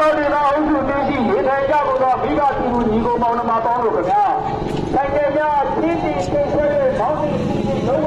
[0.00, 4.24] မောက်ဒေသအုပ်စုသိရှိနေထိုင်ကြကုန်သောမိဘပြည်သူညီကိုမောင်နှမပေါင်းတို့ခင်ဗျာ
[4.92, 8.06] ဆိုင်ကယ်များချင်းချင်းဆွေးဆွေးမောင်းနှင်ချင်းချင်းလုံးဝ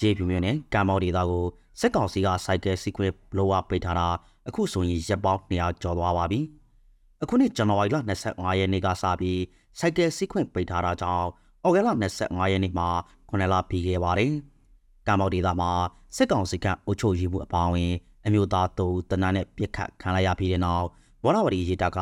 [0.00, 1.44] ရေပြူမြို့နယ်ကံမောက်ဒေသကို
[1.80, 3.06] စက်ကောင်စီကစိုက်ကယ်စီခွဲ
[3.36, 4.08] လောဝပိတ်ထားတာ
[4.48, 6.40] အခုဆိုရင်ရက်ပေါင်း200ကျော်သွားပါပြီ။
[7.22, 7.96] အခုနှစ်ဇန်နဝါရီလ
[8.28, 9.40] 25ရက်နေ့ကစပြီး
[9.78, 11.28] စိုက်ကယ်စီခွဲပိတ်ထားတာကြောင့်
[11.62, 11.88] အော်ဂဲလ
[12.20, 12.88] 25ရက်နေ့မှာ
[13.28, 14.32] 9လပြီးခဲ့ပါတယ်။
[15.06, 15.70] ကံမောက်ဒေသမှာ
[16.16, 17.92] စက်ကောင်စီကအုပ်ချုပ်ရေးမှုအပေါင်းဝင်
[18.26, 20.86] အမျိုးသားတို့တနက်နဲ့ပြစ်ခတ်ခံလိုက်ရပြီးတဲ့နောက်
[21.24, 21.98] ဝရဝရီရေတပ်က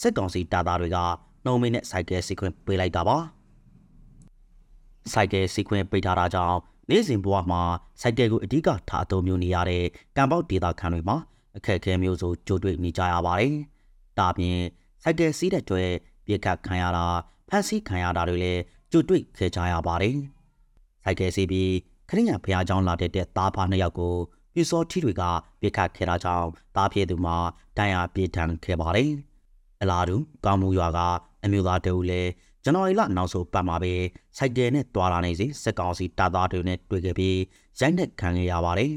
[0.00, 0.98] စက်ကောင်စီတပ်သားတွေက
[1.44, 3.16] နှုံမင်းနဲ့စိုက်ကယ်စီခွဲပေးလိုက်တာပါ။
[5.12, 6.58] စိုက်ကယ်စီခွင့်ပိတ်ထားတာကြောင့်
[6.90, 7.62] နေ့စဉ်ဘဝမှာ
[8.00, 9.84] စိုက်ကယ်ကိုအဓိကထားအသုံးပြုနေရတဲ့
[10.16, 11.16] ကံပေါက်ဒေတာခန်တွေမှာ
[11.56, 13.54] အခက်အခဲမျိုးစုံကြိုတွေ့နေကြရပါတယ်။
[14.18, 14.58] ဒါပြင်
[15.02, 15.90] စိုက်ကယ်စီးတဲ့အတွက်
[16.26, 17.06] ပြစ်ခတ်ခံရတာ
[17.48, 18.62] ဖမ်းဆီးခံရတာတွေလည်း
[18.92, 20.16] ကြိုတွေ့ခဲ့ကြရပါတယ်။
[21.04, 21.70] စိုက်ကယ်စီးပြီး
[22.08, 24.14] ခရစ်ယာန်ဘုရားကျောင်းလာတဲ့တဲ့သားဖားနှစ်ယောက်ကို
[24.54, 25.22] ပြူစောထီတွေက
[25.60, 27.36] ပြစ်ခတ်ခဲ့တာကြောင့်သားပြေသူမှာ
[27.76, 29.10] ဒဏ်ရာပြေးထန်ခဲ့ပါတယ်။
[29.82, 30.98] အလားတူကောင်းမှုရွာက
[31.44, 32.30] အမျိုးသားတအူလည်း
[32.64, 33.92] ဇန်နဝါရီလနောက်ဆုံးပတ်မှာပဲ
[34.36, 37.38] စိုက်ကယ်နဲ့တွာလာနေစီစက်ကောင်စီတပ်သားတွေနဲ့တွေ့ခဲ့ပြီး
[37.80, 38.92] ရိုက်နှက်ခံခဲ့ရပါတယ်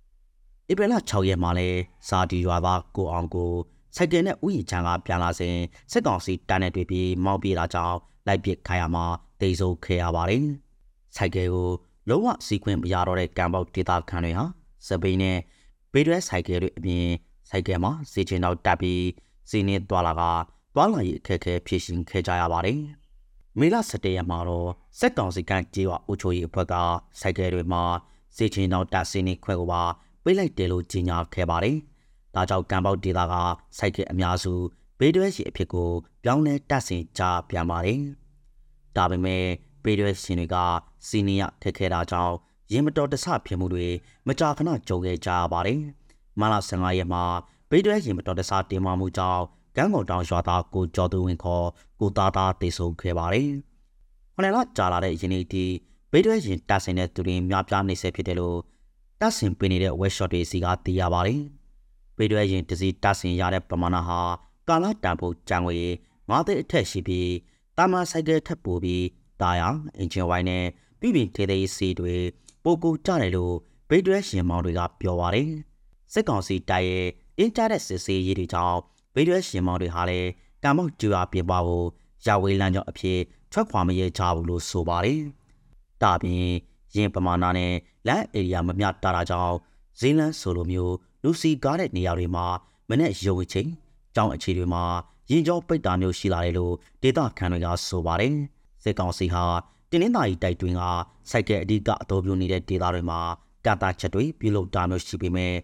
[0.70, 1.68] ။ဧပြီလ6ရက်မှာလဲ
[2.08, 3.52] စာတီရွာသားကိုအောင်ကို
[3.96, 5.56] စိုက်ကယ်နဲ့ဥယျာဉ်ချမ်းကပြန်လာစဉ်
[5.92, 7.96] စက်ကောင်စီတပ်နဲ့တွေ့ပြီးမောင်းပြေးတာကြောင့်
[8.26, 9.04] လိုက်ပစ်ခိုင်းရမှာ
[9.40, 10.44] တိတ်ဆုံးခဲ့ရပါတယ်။
[11.16, 11.68] စိုက်ကယ်ကို
[12.08, 14.44] လုံးဝစီးခွင့်မရတော့တဲ့ကံပေါက်ဒေသခံတွေဟာ
[14.86, 15.38] စပိန်နဲ့
[15.92, 17.06] ဘေးတွဲစိုက်ကယ်တွေအပြင်
[17.50, 19.04] စိုက်ကယ်မှာစီချင်တော့တက်ပြီး
[19.50, 20.22] စီနေသွားလာက
[20.74, 22.80] တွာလာရေးအခက်အခဲဖြစ်ရှင်ခဲ့ကြရပါတယ်။
[23.58, 26.74] မေလ17ရက်မှာတော့စက်ကောင်စီကကြေးဝအုပ်ချုပ်ရေးအဖွဲ့က
[27.20, 27.82] စိုက်ကယ်တွေမှာ
[28.36, 29.82] စေချင်တော်တပ်စင်းနေခွဲကိုပါ
[30.22, 31.76] ပိတ်လိုက်တယ်လို့ကြေညာခဲ့ပါတယ်။
[32.34, 33.34] ဒါကြောင့်ကံပေါက်ဒေတာက
[33.78, 34.54] စိုက်ကယ်အများစု
[34.98, 35.90] ဘေးတွဲရှိအဖြစ်ကို
[36.24, 38.00] ပြောင်းလဲတပ်ဆင်ကြပြန်ပါတယ်။
[38.96, 39.44] ဒါပေမဲ့
[39.84, 40.56] ဘေးတွဲရှင်တွေက
[41.06, 42.34] စီနီယထက်ခဲတာကြောင့်
[42.72, 43.86] ရင်မတော်တဆဖြစ်မှုတွေ
[44.26, 45.80] မကြာခဏကြုံခဲ့ကြရပါတယ်။
[46.40, 47.24] မလ15ရက်မှာ
[47.70, 49.42] ဘေးတွဲရင်မတော်တဆတင်မာမှုကြောင့်
[49.76, 51.66] ကန်းကုန်တောင်ရွာသားကိုကျော်သူဝင်ခေါ်
[52.00, 53.48] ကိုသားသားတေဆုံခဲ့ပါတယ်။
[54.34, 55.64] ခဏလကြာလာတဲ့ယင်းနေ့ဒီ
[56.12, 58.58] ဘေးတွဲရင်တက်ဆင်တဲ့သူတွေများပြားနေဆဲဖြစ်တယ်လို့
[59.20, 61.40] တက်ဆင်ပေးနေတဲ့ workshop တွေစီကသိရပါတယ်။
[62.16, 64.20] ဘေးတွဲရင်တစီတက်ဆင်ရတဲ့ပမာဏဟာ
[64.68, 65.78] ကာလတန်ဖို့ကြံငွေ
[66.28, 67.30] ငါးသိန်းအထက်ရှိပြီး
[67.76, 69.04] တာမန်ဆိုင်ကယ်ထပ်ပိုပြီး
[69.40, 69.68] တာယာ
[69.98, 70.64] အင်ဂျင်ဝိုင်းနဲ့
[71.00, 72.16] ပြည်ပြင်ထေးသေးစီတွေ
[72.64, 73.54] ပိုကူကြတယ်လို့
[73.88, 75.50] ဘေးတွဲရှင်မောင်တွေကပြောပါတယ်။
[76.12, 78.78] စစ်ကောင်စီတိုက်ရဲ့အင်တာနက်စစ်ဆေးရေးတွေကြောင့်
[79.14, 80.28] ဗီဒီယိုရှင်မောင်တွေဟာလည်း
[80.62, 81.86] ကံမောက်ကျူအားပြပဖို့
[82.26, 83.18] ရဝေးလမ်းကြောင်းအဖြစ်
[83.52, 85.20] ထွက်ခွာမရဲကြဘူးလို့ဆိုပါတယ်။
[86.02, 86.46] ဒါပြင်
[86.94, 87.72] ရင်ပမာဏနဲ့
[88.06, 89.56] လမ်းအေရီယာမမျှတာတာကြောင့်
[89.98, 92.46] ဇီလန်ဆိုလိုမျိုးလူစီကားတဲ့နေရာတွေမှာ
[92.88, 93.70] မနဲ့ရုံချင်း
[94.14, 94.84] ကြောင်းအခြေတွေမှာ
[95.30, 98.34] ရင်ကြောပိတ်တာမျိုးရှိလာတယ်လို့ဒေတာခန်တွေကဆိုပါတယ်။
[98.82, 99.44] စစ်ကောင်စီဟာ
[99.90, 100.82] တင်းနှင်းသားကြီးတိုက်တွင်က
[101.30, 103.20] စိုက်ကဲအဓိကအတော်ပြုနေတဲ့ဒေတာတွေမှာ
[103.66, 105.54] ကာတာချက်တွေပြုလုပ်တာမျိုးရှိပေမဲ့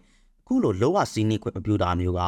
[0.41, 2.21] အခုလိုလောကစီးနီးခွင့်မပြုတာမျိုးက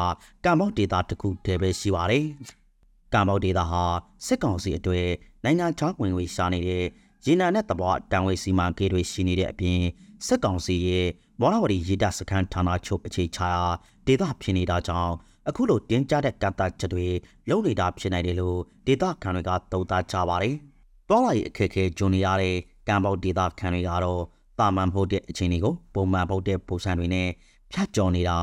[0.44, 2.24] ကံမောက်ဒေတာတစ်ခုတည်းပဲရှိပါတယ်။
[3.12, 3.82] ကံမောက်ဒေတာဟာ
[4.26, 5.06] စစ်ကောင်စီအတွေ့
[5.44, 6.84] နိုင်ငံခြားဝင်ငွေရှာနေတဲ့
[7.26, 9.80] ရေနံနဲ့တဘောတန်ဝေစီမံကိန်းတွေရှိနေတဲ့အပြင်
[10.26, 11.06] စစ်ကောင်စီရဲ့
[11.40, 13.64] မော်ရဝတီရေတပ်စခန်းဌာနချုပ်အခြေချရာ
[14.06, 15.14] ဒေတာဖြစ်နေတာကြောင့်
[15.48, 17.08] အခုလိုတင်းကြတဲ့ကန့်သတ်ချက်တွေ
[17.48, 20.56] လုံနေတာဖြစ်နိုင်တယ်လို့ဒေတာခံတွေကသုံးသပ်ကြပါတယ်။
[21.10, 22.56] တောလာရီအခက်အခဲဂျွန်နေရတဲ့
[22.88, 24.22] ကံပေါက်ဒေတာခံတွေကတော့
[24.58, 27.28] တာမန်ဖို့တဲ့အခြေအနေကိုပုံမှန်ဖို့တဲ့ပုံစံတွေနဲ့
[27.72, 28.36] ဖြတ်ကျော်နေတာ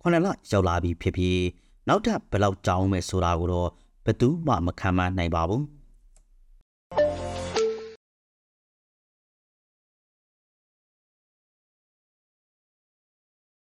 [0.00, 1.40] ခုနှစ်လရောက်လာပြီဖြစ်ပြီး
[1.88, 3.68] နောက်ထပ်ဘယ်လောက်ကြောင်းမယ်ဆိုတာကိုတော့
[4.04, 5.62] ဘယ်သူမှမခံမနိုင်ပါဘူး။